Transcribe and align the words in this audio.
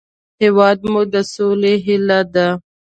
هېواد 0.41 0.79
مو 0.91 1.01
د 1.13 1.15
سولې 1.33 1.73
هیله 1.85 2.19
ده 2.33 2.47